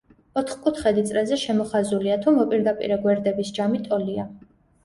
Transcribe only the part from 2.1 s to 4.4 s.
თუ მოპირდაპირე გვერდების ჯამი ტოლია.